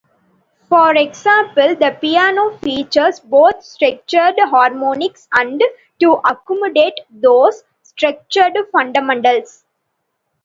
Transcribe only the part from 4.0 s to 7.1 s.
harmonics and, to accommodate